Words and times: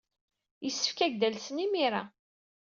Yessefk 0.63 0.99
ad 0.99 1.05
ak-d-alsen 1.11 1.63
imir-a. 1.65 2.03